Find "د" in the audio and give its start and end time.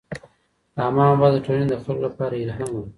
1.31-1.35, 1.69-1.75